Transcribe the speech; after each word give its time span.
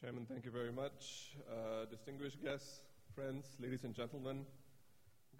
Chairman, 0.00 0.26
thank 0.30 0.44
you 0.44 0.52
very 0.52 0.70
much. 0.70 1.34
Uh, 1.50 1.84
distinguished 1.90 2.40
guests, 2.40 2.82
friends, 3.16 3.56
ladies 3.58 3.82
and 3.82 3.96
gentlemen, 3.96 4.46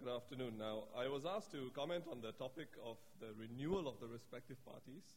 good 0.03 0.13
afternoon. 0.13 0.57
Now, 0.59 0.83
I 0.99 1.07
was 1.07 1.23
asked 1.25 1.53
to 1.53 1.71
comment 1.73 2.03
on 2.11 2.19
the 2.19 2.33
topic 2.33 2.67
of 2.83 2.97
the 3.21 3.31
renewal 3.39 3.87
of 3.87 4.01
the 4.01 4.07
respective 4.07 4.57
parties 4.65 5.15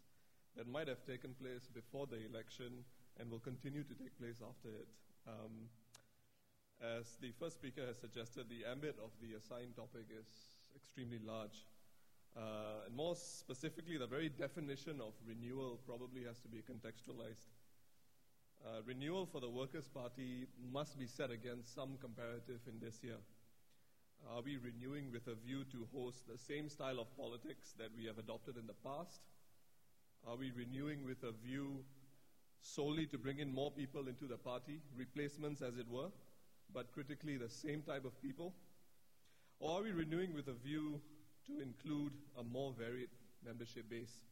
that 0.54 0.68
might 0.70 0.86
have 0.86 1.02
taken 1.04 1.34
place 1.42 1.66
before 1.74 2.06
the 2.06 2.22
election 2.24 2.86
and 3.18 3.32
will 3.32 3.40
continue 3.40 3.82
to 3.82 3.94
take 3.94 4.16
place 4.16 4.38
after 4.46 4.68
it. 4.78 4.86
Um, 5.26 5.66
as 6.78 7.18
the 7.20 7.32
first 7.40 7.56
speaker 7.56 7.82
has 7.84 7.98
suggested, 7.98 8.46
the 8.46 8.62
ambit 8.70 8.94
of 9.02 9.10
the 9.18 9.34
assigned 9.34 9.74
topic 9.74 10.06
is 10.06 10.30
extremely 10.76 11.18
large. 11.18 11.66
Uh, 12.36 12.86
and 12.86 12.94
more 12.94 13.16
specifically, 13.16 13.98
the 13.98 14.06
very 14.06 14.28
definition 14.28 15.00
of 15.00 15.18
renewal 15.26 15.80
probably 15.84 16.22
has 16.30 16.38
to 16.38 16.48
be 16.48 16.62
contextualized. 16.62 17.50
Uh, 18.64 18.80
renewal 18.86 19.26
for 19.26 19.40
the 19.40 19.48
Workers' 19.48 19.88
Party 19.88 20.46
must 20.72 20.96
be 20.96 21.08
set 21.08 21.32
against 21.32 21.74
some 21.74 21.98
comparative 22.00 22.60
in 22.68 22.78
this 22.78 23.02
year. 23.02 23.18
Are 24.30 24.40
we 24.40 24.56
renewing 24.56 25.10
with 25.10 25.26
a 25.26 25.34
view 25.34 25.64
to 25.72 25.88
host 25.92 26.28
the 26.28 26.38
same 26.38 26.68
style 26.68 27.00
of 27.00 27.16
politics 27.16 27.74
that 27.78 27.88
we 27.96 28.06
have 28.06 28.18
adopted 28.18 28.56
in 28.56 28.68
the 28.68 28.78
past? 28.84 29.20
Are 30.28 30.36
we 30.36 30.52
renewing 30.52 31.04
with 31.04 31.24
a 31.24 31.32
view 31.44 31.84
solely 32.60 33.04
to 33.06 33.18
bring 33.18 33.40
in 33.40 33.52
more 33.52 33.72
people 33.72 34.06
into 34.06 34.28
the 34.28 34.36
party, 34.36 34.80
replacements 34.96 35.60
as 35.60 35.76
it 35.76 35.88
were, 35.90 36.12
but 36.72 36.92
critically 36.92 37.36
the 37.36 37.48
same 37.48 37.82
type 37.82 38.04
of 38.04 38.22
people? 38.22 38.54
Or 39.58 39.80
are 39.80 39.82
we 39.82 39.90
renewing 39.90 40.34
with 40.34 40.46
a 40.46 40.54
view 40.54 41.00
to 41.48 41.60
include 41.60 42.12
a 42.38 42.44
more 42.44 42.72
varied 42.78 43.10
membership 43.44 43.90
base? 43.90 44.22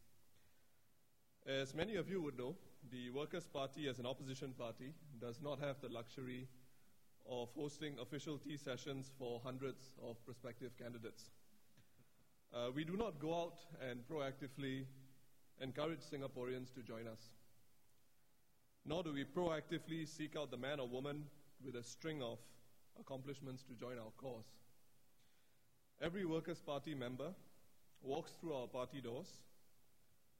As 1.46 1.74
many 1.74 1.96
of 1.96 2.08
you 2.08 2.20
would 2.20 2.38
know, 2.38 2.54
the 2.90 3.10
Workers' 3.10 3.46
Party, 3.46 3.88
as 3.88 3.98
an 3.98 4.06
opposition 4.06 4.52
party, 4.58 4.92
does 5.20 5.40
not 5.42 5.58
have 5.58 5.80
the 5.80 5.88
luxury 5.88 6.46
of 7.28 7.48
hosting 7.56 7.96
official 7.98 8.36
tea 8.38 8.56
sessions 8.56 9.10
for 9.18 9.40
hundreds 9.42 9.92
of 10.02 10.22
prospective 10.26 10.76
candidates. 10.76 11.30
Uh, 12.52 12.70
we 12.74 12.84
do 12.84 12.96
not 12.96 13.18
go 13.18 13.34
out 13.34 13.58
and 13.88 14.00
proactively 14.06 14.84
encourage 15.60 16.00
Singaporeans 16.00 16.74
to 16.74 16.82
join 16.82 17.06
us. 17.06 17.30
Nor 18.84 19.02
do 19.02 19.12
we 19.12 19.24
proactively 19.24 20.06
seek 20.06 20.36
out 20.36 20.50
the 20.50 20.56
man 20.56 20.78
or 20.78 20.88
woman 20.88 21.24
with 21.64 21.76
a 21.76 21.82
string 21.82 22.22
of 22.22 22.38
accomplishments 22.98 23.62
to 23.62 23.74
join 23.74 23.98
our 23.98 24.12
cause. 24.18 24.46
Every 26.02 26.24
Workers' 26.26 26.60
Party 26.60 26.94
member 26.94 27.32
walks 28.02 28.32
through 28.40 28.54
our 28.54 28.66
party 28.66 29.00
doors 29.00 29.28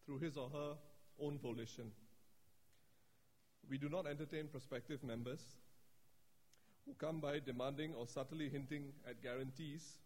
through 0.04 0.18
his 0.18 0.36
or 0.36 0.48
her 0.50 0.76
own 1.22 1.38
volition. 1.38 1.92
We 3.68 3.78
do 3.78 3.88
not 3.88 4.06
entertain 4.06 4.48
prospective 4.48 5.02
members 5.04 5.40
who 6.86 6.94
come 6.94 7.20
by 7.20 7.38
demanding 7.38 7.94
or 7.94 8.06
subtly 8.06 8.48
hinting 8.48 8.92
at 9.08 9.22
guarantees 9.22 9.98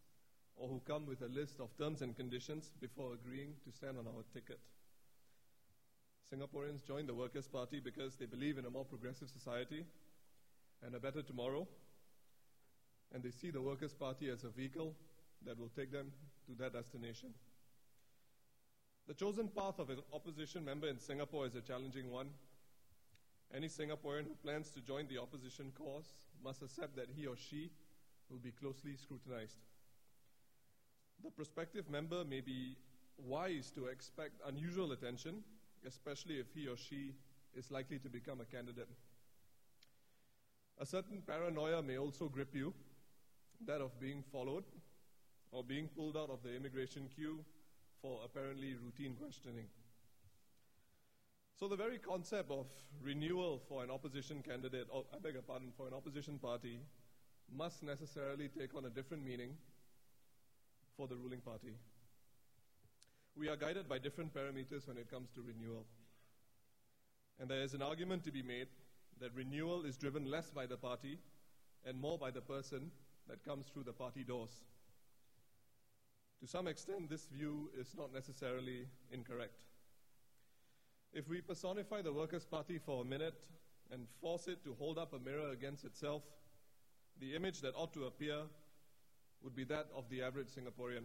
or 0.57 0.69
who 0.69 0.81
come 0.87 1.07
with 1.07 1.23
a 1.23 1.29
list 1.29 1.61
of 1.61 1.77
terms 1.79 2.03
and 2.03 2.17
conditions 2.17 2.71
before 2.81 3.15
agreeing 3.15 3.55
to 3.65 3.73
stand 3.73 3.97
on 3.99 4.07
our 4.07 4.23
ticket. 4.33 4.61
Singaporeans 6.33 6.85
join 6.87 7.07
the 7.07 7.15
Workers' 7.15 7.49
Party 7.49 7.81
because 7.81 8.17
they 8.17 8.27
believe 8.27 8.59
in 8.59 8.65
a 8.65 8.71
more 8.71 8.85
progressive 8.85 9.29
society 9.29 9.85
and 10.85 10.95
a 10.95 11.01
better 11.01 11.23
tomorrow, 11.23 11.67
and 13.13 13.23
they 13.23 13.31
see 13.31 13.51
the 13.51 13.63
Workers' 13.63 13.95
Party 13.95 14.29
as 14.31 14.45
a 14.45 14.49
vehicle 14.49 14.95
that 15.47 15.59
will 15.59 15.71
take 15.77 15.93
them 15.93 16.11
to 16.47 16.55
that 16.59 16.73
destination. 16.73 17.31
The 19.07 19.15
chosen 19.15 19.49
path 19.49 19.79
of 19.79 19.91
an 19.91 19.99
opposition 20.15 20.65
member 20.65 20.89
in 20.89 20.99
Singapore 20.99 21.47
is 21.47 21.55
a 21.55 21.61
challenging 21.61 22.11
one. 22.11 22.31
Any 23.55 23.69
Singaporean 23.69 24.25
who 24.25 24.35
plans 24.43 24.71
to 24.71 24.81
join 24.81 25.07
the 25.09 25.19
opposition 25.19 25.73
cause 25.77 26.07
must 26.43 26.63
accept 26.63 26.97
that 26.97 27.11
he 27.15 27.27
or 27.27 27.37
she 27.37 27.71
will 28.31 28.39
be 28.39 28.51
closely 28.51 28.97
scrutinized. 28.97 29.59
The 31.23 31.31
prospective 31.31 31.91
member 31.91 32.25
may 32.25 32.41
be 32.41 32.79
wise 33.19 33.71
to 33.73 33.87
expect 33.87 34.41
unusual 34.47 34.93
attention, 34.93 35.45
especially 35.87 36.41
if 36.41 36.47
he 36.55 36.67
or 36.67 36.77
she 36.79 37.13
is 37.55 37.71
likely 37.71 37.99
to 37.99 38.09
become 38.09 38.41
a 38.41 38.45
candidate. 38.47 38.89
A 40.81 40.87
certain 40.87 41.23
paranoia 41.27 41.83
may 41.83 41.99
also 41.99 42.29
grip 42.29 42.55
you, 42.55 42.73
that 43.67 43.83
of 43.83 44.01
being 44.01 44.25
followed 44.33 44.65
or 45.53 45.63
being 45.63 45.89
pulled 45.89 46.17
out 46.17 46.31
of 46.31 46.43
the 46.43 46.57
immigration 46.57 47.09
queue 47.15 47.45
for 48.05 48.21
apparently 48.23 48.75
routine 48.75 49.17
questioning. 49.19 49.65
So, 51.59 51.69
the 51.69 51.77
very 51.77 51.97
concept 51.97 52.51
of 52.51 52.67
renewal 53.03 53.63
for 53.67 53.83
an 53.83 53.91
opposition 53.91 54.43
candidate, 54.43 54.89
or 54.91 55.05
I 55.15 55.19
beg 55.19 55.33
your 55.33 55.43
pardon, 55.43 55.73
for 55.75 55.87
an 55.87 55.95
opposition 55.95 56.39
party, 56.39 56.81
must 57.57 57.83
necessarily 57.83 58.49
take 58.49 58.75
on 58.75 58.85
a 58.85 58.91
different 58.91 59.25
meaning 59.25 59.57
for 60.99 61.09
the 61.09 61.17
ruling 61.17 61.41
party. 61.41 61.77
We 63.37 63.49
are 63.49 63.57
guided 63.57 63.89
by 63.89 63.99
different 63.99 64.35
parameters 64.35 64.87
when 64.87 64.99
it 64.99 65.11
comes 65.11 65.31
to 65.37 65.41
renewal. 65.41 65.87
And 67.41 67.49
there 67.49 67.63
is 67.63 67.73
an 67.73 67.81
argument 67.81 68.25
to 68.25 68.33
be 68.33 68.43
made 68.43 68.69
that 69.21 69.35
renewal 69.35 69.87
is 69.87 69.97
driven 69.97 70.31
less 70.31 70.51
by 70.51 70.67
the 70.67 70.77
party 70.77 71.19
and 71.87 71.99
more 71.99 72.19
by 72.19 72.31
the 72.31 72.43
person 72.43 72.91
that 73.29 73.45
comes 73.45 73.67
through 73.73 73.85
the 73.85 73.93
party 73.93 74.25
doors. 74.25 74.63
To 76.41 76.47
some 76.47 76.67
extent, 76.67 77.09
this 77.09 77.27
view 77.27 77.71
is 77.79 77.95
not 77.97 78.13
necessarily 78.13 78.87
incorrect. 79.11 79.65
If 81.13 81.29
we 81.29 81.41
personify 81.41 82.03
the 82.03 82.13
Workers' 82.13 82.45
Party 82.45 82.79
for 82.79 83.03
a 83.03 83.05
minute 83.05 83.47
and 83.91 84.07
force 84.21 84.49
it 84.49 84.65
to 84.65 84.75
hold 84.75 84.99
up 84.99 85.13
a 85.13 85.19
mirror 85.19 85.51
against 85.53 85.85
itself, 85.85 86.23
the 87.21 87.35
image 87.37 87.61
that 87.61 87.75
ought 87.77 87.93
to 87.95 88.05
appear 88.05 88.43
would 89.43 89.55
be 89.55 89.65
that 89.65 89.87
of 89.95 90.09
the 90.09 90.23
average 90.23 90.49
Singaporean. 90.49 91.05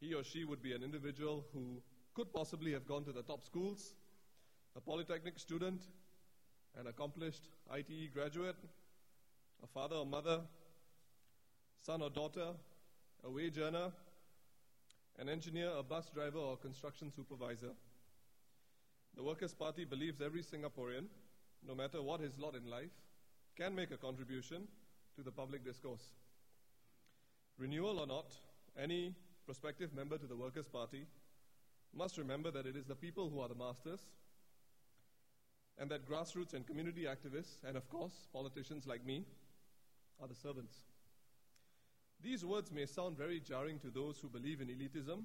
He 0.00 0.14
or 0.14 0.24
she 0.24 0.44
would 0.44 0.62
be 0.62 0.72
an 0.72 0.82
individual 0.82 1.44
who 1.52 1.82
could 2.14 2.32
possibly 2.32 2.72
have 2.72 2.86
gone 2.86 3.04
to 3.04 3.12
the 3.12 3.22
top 3.22 3.44
schools, 3.44 3.94
a 4.76 4.80
polytechnic 4.80 5.38
student, 5.38 5.82
an 6.78 6.86
accomplished 6.86 7.48
ITE 7.70 8.12
graduate, 8.14 8.56
a 9.62 9.66
father 9.66 9.96
or 9.96 10.06
mother, 10.06 10.40
son 11.80 12.00
or 12.00 12.10
daughter, 12.10 12.52
a 13.24 13.30
wage 13.30 13.58
earner, 13.58 13.92
an 15.18 15.28
engineer, 15.28 15.70
a 15.76 15.82
bus 15.82 16.10
driver, 16.14 16.38
or 16.38 16.56
construction 16.56 17.12
supervisor. 17.14 17.72
The 19.16 19.22
Workers' 19.22 19.54
Party 19.54 19.84
believes 19.84 20.20
every 20.20 20.42
Singaporean, 20.42 21.06
no 21.66 21.74
matter 21.74 22.00
what 22.00 22.20
his 22.20 22.38
lot 22.38 22.54
in 22.54 22.70
life, 22.70 22.92
can 23.56 23.74
make 23.74 23.90
a 23.90 23.96
contribution 23.96 24.68
to 25.16 25.22
the 25.22 25.32
public 25.32 25.64
discourse. 25.64 26.14
Renewal 27.58 27.98
or 27.98 28.06
not, 28.06 28.32
any 28.78 29.14
prospective 29.44 29.92
member 29.94 30.16
to 30.16 30.26
the 30.26 30.36
Workers' 30.36 30.68
Party 30.68 31.06
must 31.94 32.16
remember 32.16 32.50
that 32.50 32.66
it 32.66 32.76
is 32.76 32.86
the 32.86 32.94
people 32.94 33.28
who 33.28 33.40
are 33.40 33.48
the 33.48 33.54
masters, 33.54 34.00
and 35.76 35.90
that 35.90 36.08
grassroots 36.08 36.54
and 36.54 36.66
community 36.66 37.04
activists, 37.04 37.64
and 37.66 37.76
of 37.76 37.88
course, 37.90 38.28
politicians 38.32 38.86
like 38.86 39.04
me, 39.04 39.24
are 40.22 40.28
the 40.28 40.34
servants. 40.34 40.89
These 42.22 42.44
words 42.44 42.70
may 42.70 42.86
sound 42.86 43.16
very 43.16 43.40
jarring 43.40 43.78
to 43.80 43.88
those 43.88 44.18
who 44.20 44.28
believe 44.28 44.60
in 44.60 44.68
elitism 44.68 45.24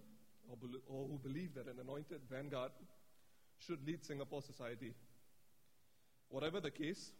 or, 0.49 0.57
be- 0.57 0.79
or 0.87 1.07
who 1.07 1.19
believe 1.21 1.53
that 1.55 1.67
an 1.67 1.79
anointed 1.81 2.21
vanguard 2.29 2.71
should 3.59 3.85
lead 3.85 4.03
Singapore 4.03 4.41
society. 4.41 4.93
Whatever 6.29 6.59
the 6.59 6.71
case, 6.71 7.11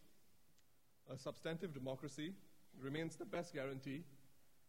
a 1.11 1.17
substantive 1.17 1.73
democracy 1.73 2.33
remains 2.81 3.15
the 3.15 3.25
best 3.25 3.53
guarantee 3.53 4.03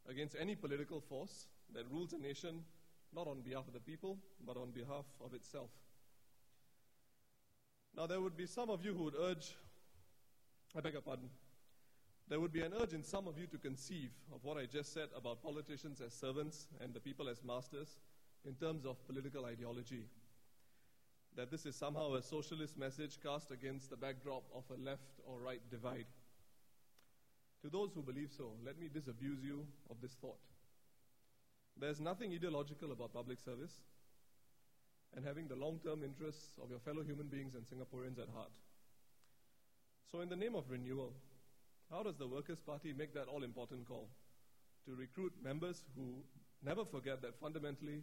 against 0.09 0.37
any 0.39 0.55
political 0.55 1.01
force 1.01 1.47
that 1.75 1.91
rules 1.91 2.13
a 2.13 2.19
nation 2.19 2.63
not 3.15 3.27
on 3.27 3.41
behalf 3.41 3.67
of 3.67 3.75
the 3.75 3.81
people, 3.81 4.19
but 4.47 4.57
on 4.57 4.71
behalf 4.71 5.05
of 5.25 5.35
itself. 5.35 5.71
Now, 7.97 8.07
there 8.07 8.21
would 8.21 8.37
be 8.37 8.47
some 8.47 8.69
of 8.69 8.85
you 8.85 8.93
who 8.93 9.05
would 9.05 9.15
urge, 9.19 9.55
I 10.77 10.81
beg 10.81 10.93
your 10.93 11.03
pardon, 11.03 11.31
there 12.29 12.41
would 12.41 12.53
be 12.53 12.63
an 12.63 12.73
urge 12.81 12.93
in 12.93 13.05
some 13.05 13.29
of 13.29 13.39
you 13.39 13.47
to 13.47 13.59
conceive 13.59 14.11
of 14.35 14.43
what 14.43 14.57
I 14.57 14.67
just 14.67 14.93
said 14.93 15.09
about 15.17 15.43
politicians 15.43 16.01
as 16.01 16.13
servants 16.13 16.67
and 16.81 16.93
the 16.93 17.01
people 17.01 17.29
as 17.29 17.45
masters 17.45 17.99
in 18.45 18.55
terms 18.55 18.85
of 18.85 19.05
political 19.07 19.45
ideology. 19.45 20.07
That 21.37 21.51
this 21.51 21.67
is 21.67 21.77
somehow 21.77 22.15
a 22.15 22.23
socialist 22.23 22.77
message 22.79 23.19
cast 23.23 23.51
against 23.51 23.91
the 23.91 23.97
backdrop 23.97 24.43
of 24.55 24.65
a 24.71 24.81
left 24.81 25.21
or 25.25 25.39
right 25.39 25.61
divide. 25.71 26.07
To 27.63 27.71
those 27.71 27.93
who 27.95 28.03
believe 28.03 28.31
so, 28.37 28.53
let 28.65 28.79
me 28.79 28.89
disabuse 28.93 29.43
you 29.43 29.67
of 29.91 30.01
this 30.01 30.15
thought. 30.15 30.41
There's 31.79 32.01
nothing 32.01 32.33
ideological 32.33 32.91
about 32.91 33.13
public 33.13 33.39
service 33.39 33.83
and 35.15 35.25
having 35.25 35.47
the 35.47 35.57
long 35.57 35.79
term 35.85 36.03
interests 36.03 36.59
of 36.63 36.71
your 36.71 36.81
fellow 36.81 37.03
human 37.03 37.27
beings 37.27 37.55
and 37.55 37.65
Singaporeans 37.65 38.19
at 38.19 38.29
heart. 38.35 38.51
So, 40.11 40.21
in 40.21 40.29
the 40.29 40.37
name 40.37 40.55
of 40.55 40.71
renewal, 40.71 41.13
how 41.91 42.03
does 42.03 42.17
the 42.17 42.27
Workers' 42.27 42.61
Party 42.61 42.93
make 42.93 43.15
that 43.15 43.29
all 43.29 43.43
important 43.43 43.87
call? 43.87 44.09
To 44.87 44.95
recruit 44.95 45.33
members 45.43 45.83
who 45.97 46.23
never 46.63 46.85
forget 46.85 47.23
that 47.23 47.39
fundamentally 47.41 48.03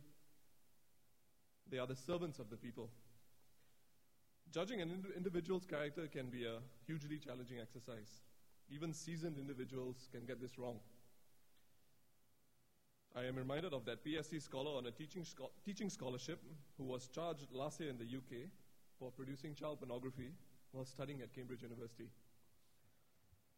they 1.70 1.78
are 1.78 1.88
the 1.88 1.96
servants 1.96 2.40
of 2.40 2.50
the 2.50 2.58
people. 2.58 2.90
Judging 4.52 4.82
an 4.82 4.92
ind- 4.92 5.14
individual's 5.16 5.66
character 5.66 6.08
can 6.08 6.30
be 6.30 6.46
a 6.46 6.60
hugely 6.86 7.18
challenging 7.18 7.60
exercise. 7.60 8.22
Even 8.70 8.94
seasoned 8.94 9.38
individuals 9.38 10.08
can 10.12 10.26
get 10.26 10.42
this 10.42 10.58
wrong. 10.58 10.80
I 13.16 13.26
am 13.26 13.36
reminded 13.36 13.74
of 13.74 13.86
that 13.86 14.04
PSC 14.04 14.42
scholar 14.42 14.72
on 14.78 14.88
a 14.88 14.92
teaching, 14.92 15.24
scho- 15.24 15.52
teaching 15.64 15.90
scholarship 15.90 16.42
who 16.78 16.84
was 16.84 17.08
charged 17.08 17.52
last 17.52 17.80
year 17.80 17.90
in 17.90 17.98
the 17.98 18.06
UK 18.06 18.50
for 18.98 19.12
producing 19.12 19.54
child 19.54 19.80
pornography 19.80 20.32
while 20.72 20.86
studying 20.86 21.22
at 21.22 21.34
Cambridge 21.34 21.62
University. 21.62 22.10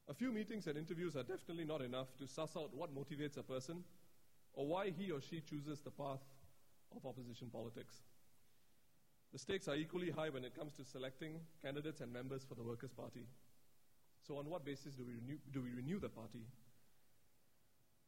A 0.08 0.14
few 0.14 0.32
meetings 0.32 0.68
and 0.68 0.78
interviews 0.78 1.16
are 1.16 1.24
definitely 1.24 1.66
not 1.66 1.82
enough 1.82 2.16
to 2.18 2.28
suss 2.28 2.56
out 2.56 2.76
what 2.76 2.94
motivates 2.94 3.38
a 3.38 3.44
person 3.44 3.84
or 4.54 4.68
why 4.68 4.92
he 4.92 5.12
or 5.12 5.20
she 5.20 5.42
chooses 5.42 5.82
the 5.82 5.90
path 5.90 6.22
of 6.96 7.06
opposition 7.06 7.50
politics. 7.52 7.96
The 9.34 9.40
stakes 9.40 9.68
are 9.68 9.76
equally 9.76 10.12
high 10.12 10.30
when 10.30 10.46
it 10.46 10.56
comes 10.56 10.74
to 10.76 10.86
selecting 10.86 11.40
candidates 11.62 12.02
and 12.02 12.14
members 12.14 12.46
for 12.48 12.56
the 12.56 12.64
Workers' 12.64 12.94
Party. 12.94 13.26
So, 14.26 14.38
on 14.38 14.50
what 14.50 14.64
basis 14.64 14.94
do 14.94 15.04
we 15.06 15.14
renew, 15.14 15.38
do 15.52 15.62
we 15.62 15.72
renew 15.72 16.00
the 16.00 16.10
party? 16.10 16.46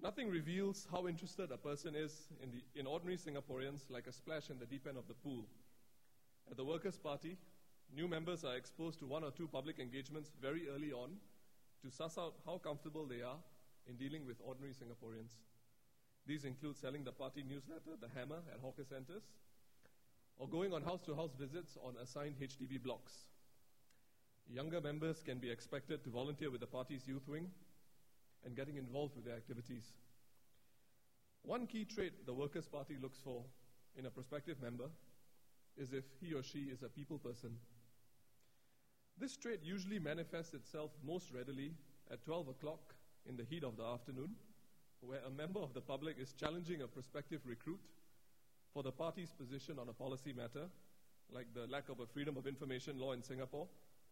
Nothing 0.01 0.29
reveals 0.29 0.87
how 0.91 1.07
interested 1.07 1.51
a 1.51 1.57
person 1.57 1.95
is 1.95 2.27
in, 2.41 2.51
the, 2.51 2.79
in 2.79 2.85
ordinary 2.85 3.17
Singaporeans 3.17 3.89
like 3.89 4.07
a 4.07 4.11
splash 4.11 4.49
in 4.51 4.59
the 4.59 4.65
deep 4.65 4.87
end 4.87 4.97
of 4.97 5.07
the 5.07 5.15
pool. 5.15 5.45
At 6.49 6.57
the 6.57 6.63
Workers' 6.63 6.97
Party, 6.97 7.37
new 7.93 8.07
members 8.07 8.45
are 8.45 8.55
exposed 8.55 8.99
to 8.99 9.07
one 9.07 9.23
or 9.23 9.31
two 9.31 9.47
public 9.47 9.79
engagements 9.79 10.31
very 10.39 10.69
early 10.69 10.93
on 10.93 11.17
to 11.81 11.91
suss 11.91 12.17
out 12.17 12.35
how 12.45 12.57
comfortable 12.57 13.05
they 13.05 13.21
are 13.21 13.37
in 13.87 13.95
dealing 13.95 14.25
with 14.25 14.37
ordinary 14.43 14.73
Singaporeans. 14.73 15.31
These 16.25 16.43
include 16.43 16.77
selling 16.77 17.03
the 17.03 17.11
party 17.11 17.43
newsletter, 17.47 17.95
The 17.99 18.09
Hammer, 18.15 18.41
at 18.53 18.59
hawker 18.59 18.83
centers, 18.83 19.23
or 20.37 20.47
going 20.47 20.73
on 20.73 20.83
house 20.83 21.01
to 21.05 21.15
house 21.15 21.31
visits 21.39 21.77
on 21.83 21.95
assigned 22.01 22.35
HDB 22.39 22.83
blocks. 22.83 23.13
Younger 24.49 24.81
members 24.81 25.21
can 25.23 25.39
be 25.39 25.49
expected 25.49 26.03
to 26.03 26.09
volunteer 26.09 26.51
with 26.51 26.61
the 26.61 26.67
party's 26.67 27.07
youth 27.07 27.27
wing 27.27 27.49
and 28.45 28.55
getting 28.55 28.77
involved 28.77 29.15
with 29.15 29.25
their 29.25 29.35
activities. 29.35 29.83
One 31.43 31.67
key 31.67 31.85
trait 31.85 32.25
the 32.25 32.33
Workers' 32.33 32.67
Party 32.67 32.97
looks 33.01 33.19
for 33.23 33.43
in 33.97 34.05
a 34.05 34.09
prospective 34.09 34.61
member 34.61 34.89
is 35.77 35.93
if 35.93 36.03
he 36.21 36.33
or 36.33 36.43
she 36.43 36.69
is 36.71 36.83
a 36.83 36.89
people 36.89 37.17
person. 37.17 37.57
This 39.19 39.35
trait 39.35 39.61
usually 39.63 39.97
manifests 39.97 40.53
itself 40.53 40.91
most 41.03 41.31
readily 41.33 41.73
at 42.11 42.23
12 42.23 42.49
o'clock 42.49 42.93
in 43.27 43.35
the 43.35 43.43
heat 43.43 43.63
of 43.63 43.75
the 43.75 43.83
afternoon, 43.83 44.35
where 45.01 45.21
a 45.25 45.29
member 45.31 45.59
of 45.59 45.73
the 45.73 45.81
public 45.81 46.17
is 46.19 46.33
challenging 46.33 46.81
a 46.81 46.87
prospective 46.87 47.41
recruit 47.45 47.79
for 48.73 48.83
the 48.83 48.91
party's 48.91 49.31
position 49.31 49.79
on 49.79 49.89
a 49.89 49.93
policy 49.93 50.33
matter, 50.33 50.69
like 51.31 51.47
the 51.55 51.65
lack 51.67 51.89
of 51.89 51.99
a 51.99 52.05
freedom 52.05 52.37
of 52.37 52.45
information 52.45 52.99
law 52.99 53.13
in 53.13 53.23
Singapore, 53.23 53.67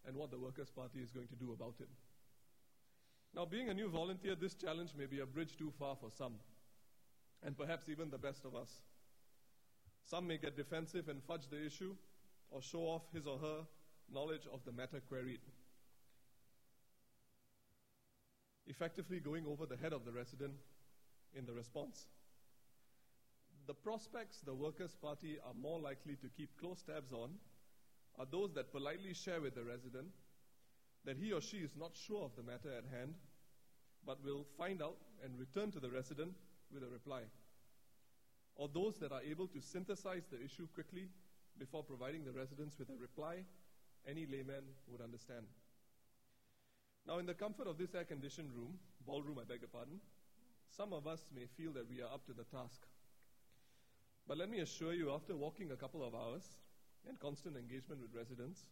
and 0.07 0.15
what 0.15 0.31
the 0.31 0.39
Workers' 0.39 0.71
Party 0.71 0.99
is 0.99 1.11
going 1.11 1.27
to 1.27 1.35
do 1.35 1.53
about 1.53 1.75
it. 1.79 1.89
Now, 3.35 3.45
being 3.45 3.69
a 3.69 3.73
new 3.73 3.89
volunteer, 3.89 4.33
this 4.33 4.55
challenge 4.55 4.91
may 4.97 5.05
be 5.05 5.19
a 5.19 5.25
bridge 5.25 5.55
too 5.55 5.71
far 5.77 5.95
for 5.95 6.09
some, 6.09 6.33
and 7.43 7.55
perhaps 7.55 7.89
even 7.89 8.09
the 8.09 8.17
best 8.17 8.43
of 8.43 8.55
us. 8.55 8.81
Some 10.03 10.27
may 10.27 10.37
get 10.37 10.57
defensive 10.57 11.09
and 11.09 11.21
fudge 11.23 11.47
the 11.49 11.63
issue, 11.63 11.95
or 12.49 12.61
show 12.61 12.81
off 12.81 13.03
his 13.13 13.27
or 13.27 13.37
her 13.37 13.65
knowledge 14.13 14.47
of 14.51 14.63
the 14.65 14.71
matter 14.71 15.01
queried, 15.07 15.41
effectively 18.67 19.19
going 19.19 19.45
over 19.45 19.65
the 19.65 19.77
head 19.77 19.93
of 19.93 20.05
the 20.05 20.11
resident 20.11 20.53
in 21.33 21.45
the 21.45 21.53
response. 21.53 22.07
The 23.67 23.73
prospects 23.73 24.41
the 24.41 24.53
Workers' 24.53 24.95
Party 24.95 25.37
are 25.45 25.53
more 25.53 25.79
likely 25.79 26.15
to 26.17 26.29
keep 26.29 26.57
close 26.59 26.83
tabs 26.83 27.11
on 27.11 27.31
are 28.17 28.27
those 28.31 28.53
that 28.53 28.71
politely 28.71 29.13
share 29.13 29.41
with 29.41 29.55
the 29.55 29.63
resident 29.63 30.07
that 31.05 31.17
he 31.17 31.31
or 31.31 31.41
she 31.41 31.57
is 31.57 31.75
not 31.77 31.91
sure 31.95 32.23
of 32.23 32.35
the 32.35 32.43
matter 32.43 32.71
at 32.75 32.85
hand, 32.97 33.15
but 34.05 34.23
will 34.23 34.45
find 34.57 34.81
out 34.81 34.97
and 35.23 35.37
return 35.37 35.71
to 35.71 35.79
the 35.79 35.89
resident 35.89 36.33
with 36.73 36.83
a 36.83 36.87
reply. 36.87 37.21
Or 38.55 38.69
those 38.73 38.97
that 38.99 39.11
are 39.11 39.21
able 39.21 39.47
to 39.47 39.61
synthesize 39.61 40.23
the 40.31 40.43
issue 40.43 40.67
quickly 40.73 41.09
before 41.59 41.83
providing 41.83 42.23
the 42.23 42.31
residents 42.31 42.77
with 42.79 42.89
a 42.89 42.95
reply 42.99 43.43
any 44.07 44.25
layman 44.25 44.63
would 44.87 45.01
understand. 45.01 45.45
Now, 47.07 47.19
in 47.19 47.25
the 47.25 47.33
comfort 47.33 47.67
of 47.67 47.77
this 47.77 47.93
air 47.93 48.03
conditioned 48.03 48.51
room, 48.53 48.79
ballroom, 49.05 49.39
I 49.39 49.43
beg 49.43 49.61
your 49.61 49.69
pardon, 49.69 49.99
some 50.75 50.91
of 50.93 51.07
us 51.07 51.25
may 51.33 51.45
feel 51.45 51.71
that 51.73 51.89
we 51.89 52.01
are 52.01 52.11
up 52.11 52.25
to 52.25 52.33
the 52.33 52.43
task. 52.43 52.81
But 54.27 54.37
let 54.37 54.49
me 54.49 54.59
assure 54.59 54.93
you, 54.93 55.11
after 55.11 55.35
walking 55.35 55.71
a 55.71 55.75
couple 55.75 56.03
of 56.03 56.15
hours 56.15 56.43
and 57.07 57.19
constant 57.19 57.55
engagement 57.55 58.01
with 58.01 58.15
residents, 58.15 58.65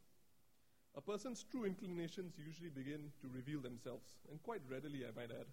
a 0.95 1.01
person's 1.01 1.43
true 1.43 1.65
inclinations 1.65 2.37
usually 2.43 2.69
begin 2.69 3.11
to 3.21 3.27
reveal 3.29 3.61
themselves, 3.61 4.17
and 4.29 4.41
quite 4.41 4.61
readily, 4.69 5.05
I 5.05 5.15
might 5.15 5.31
add. 5.31 5.47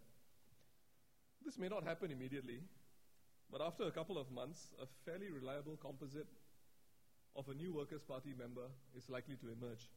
This 1.44 1.58
may 1.58 1.68
not 1.68 1.84
happen 1.84 2.10
immediately, 2.10 2.60
but 3.50 3.60
after 3.60 3.84
a 3.84 3.90
couple 3.90 4.18
of 4.18 4.30
months, 4.30 4.72
a 4.80 4.86
fairly 5.04 5.30
reliable 5.30 5.76
composite 5.76 6.28
of 7.36 7.48
a 7.48 7.54
new 7.54 7.72
Workers' 7.72 8.02
Party 8.02 8.34
member 8.38 8.66
is 8.96 9.08
likely 9.08 9.36
to 9.36 9.46
emerge. 9.46 9.88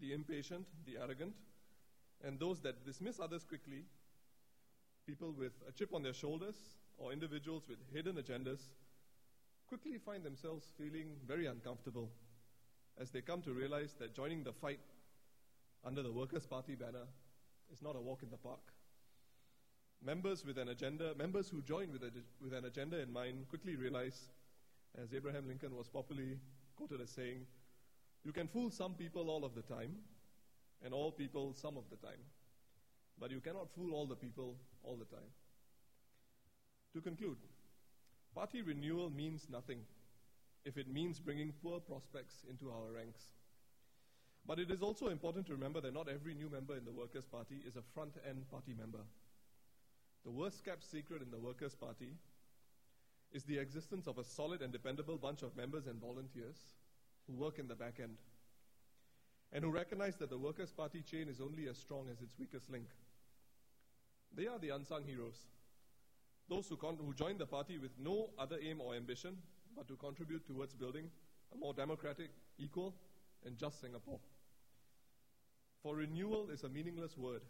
The 0.00 0.12
impatient, 0.12 0.66
the 0.86 0.96
arrogant, 1.02 1.34
and 2.24 2.38
those 2.38 2.60
that 2.60 2.84
dismiss 2.84 3.20
others 3.20 3.44
quickly, 3.44 3.84
people 5.06 5.32
with 5.32 5.52
a 5.68 5.72
chip 5.72 5.94
on 5.94 6.02
their 6.02 6.14
shoulders, 6.14 6.56
or 6.96 7.12
individuals 7.12 7.64
with 7.68 7.78
hidden 7.92 8.16
agendas, 8.16 8.60
quickly 9.66 9.98
find 9.98 10.22
themselves 10.22 10.70
feeling 10.78 11.16
very 11.26 11.46
uncomfortable 11.46 12.10
as 13.00 13.10
they 13.10 13.20
come 13.20 13.42
to 13.42 13.52
realize 13.52 13.94
that 13.98 14.14
joining 14.14 14.44
the 14.44 14.52
fight 14.52 14.80
under 15.84 16.02
the 16.02 16.12
Workers' 16.12 16.46
Party 16.46 16.74
banner 16.74 17.06
is 17.72 17.82
not 17.82 17.96
a 17.96 18.00
walk 18.00 18.22
in 18.22 18.30
the 18.30 18.36
park. 18.36 18.60
Members 20.04 20.44
with 20.44 20.58
an 20.58 20.68
agenda, 20.68 21.14
members 21.16 21.48
who 21.48 21.62
join 21.62 21.90
with, 21.90 22.02
a, 22.02 22.10
with 22.42 22.52
an 22.52 22.66
agenda 22.66 23.00
in 23.00 23.12
mind 23.12 23.48
quickly 23.48 23.74
realize, 23.74 24.28
as 25.02 25.12
Abraham 25.12 25.48
Lincoln 25.48 25.76
was 25.76 25.88
popularly 25.88 26.38
quoted 26.76 27.00
as 27.00 27.10
saying, 27.10 27.46
you 28.24 28.32
can 28.32 28.48
fool 28.48 28.70
some 28.70 28.94
people 28.94 29.28
all 29.28 29.44
of 29.44 29.54
the 29.54 29.62
time, 29.62 29.96
and 30.84 30.92
all 30.92 31.10
people 31.10 31.54
some 31.54 31.76
of 31.76 31.84
the 31.90 31.96
time, 31.96 32.20
but 33.18 33.30
you 33.30 33.40
cannot 33.40 33.70
fool 33.70 33.94
all 33.94 34.06
the 34.06 34.16
people 34.16 34.56
all 34.82 34.96
the 34.96 35.04
time. 35.04 35.30
To 36.94 37.00
conclude, 37.00 37.38
party 38.34 38.62
renewal 38.62 39.10
means 39.10 39.46
nothing 39.50 39.80
if 40.64 40.76
it 40.78 40.88
means 40.88 41.18
bringing 41.18 41.52
poor 41.62 41.80
prospects 41.80 42.44
into 42.48 42.70
our 42.70 42.92
ranks. 42.94 43.22
But 44.46 44.58
it 44.58 44.70
is 44.70 44.82
also 44.82 45.08
important 45.08 45.46
to 45.46 45.52
remember 45.52 45.80
that 45.80 45.94
not 45.94 46.08
every 46.08 46.34
new 46.34 46.50
member 46.50 46.76
in 46.76 46.84
the 46.84 46.92
Workers' 46.92 47.24
Party 47.24 47.62
is 47.66 47.76
a 47.76 47.82
front 47.94 48.14
end 48.28 48.48
party 48.50 48.74
member. 48.78 49.00
The 50.24 50.30
worst 50.30 50.64
kept 50.64 50.84
secret 50.90 51.22
in 51.22 51.30
the 51.30 51.38
Workers' 51.38 51.74
Party 51.74 52.12
is 53.34 53.42
the 53.44 53.58
existence 53.58 54.06
of 54.06 54.16
a 54.16 54.24
solid 54.24 54.62
and 54.62 54.72
dependable 54.72 55.18
bunch 55.18 55.42
of 55.42 55.56
members 55.56 55.88
and 55.88 56.00
volunteers 56.00 56.56
who 57.26 57.34
work 57.34 57.58
in 57.58 57.66
the 57.66 57.74
back 57.74 57.98
end 58.00 58.16
and 59.52 59.64
who 59.64 59.70
recognize 59.70 60.16
that 60.16 60.30
the 60.30 60.38
Workers' 60.38 60.72
Party 60.72 61.02
chain 61.02 61.28
is 61.28 61.40
only 61.40 61.68
as 61.68 61.76
strong 61.76 62.08
as 62.10 62.20
its 62.20 62.38
weakest 62.38 62.70
link. 62.70 62.86
They 64.34 64.46
are 64.46 64.58
the 64.58 64.70
unsung 64.70 65.02
heroes, 65.04 65.46
those 66.48 66.68
who, 66.68 66.76
con- 66.76 66.98
who 67.04 67.12
join 67.12 67.36
the 67.36 67.46
party 67.46 67.76
with 67.78 67.92
no 67.98 68.30
other 68.38 68.56
aim 68.62 68.80
or 68.80 68.94
ambition 68.94 69.36
but 69.76 69.88
to 69.88 69.96
contribute 69.96 70.46
towards 70.46 70.72
building 70.72 71.10
a 71.52 71.58
more 71.58 71.74
democratic, 71.74 72.30
equal, 72.58 72.94
and 73.44 73.56
just 73.56 73.80
Singapore. 73.80 74.20
For 75.82 75.96
renewal 75.96 76.50
is 76.50 76.62
a 76.62 76.68
meaningless 76.68 77.18
word 77.18 77.42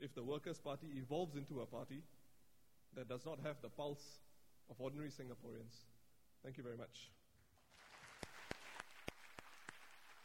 if 0.00 0.12
the 0.14 0.22
Workers' 0.22 0.58
Party 0.58 0.88
evolves 0.96 1.36
into 1.36 1.60
a 1.60 1.66
party 1.66 2.02
that 2.96 3.08
does 3.08 3.24
not 3.24 3.38
have 3.44 3.56
the 3.62 3.68
pulse 3.68 4.23
of 4.70 4.80
ordinary 4.80 5.08
Singaporeans. 5.08 5.84
Thank 6.42 6.56
you 6.56 6.62
very 6.62 6.76
much. 6.76 7.10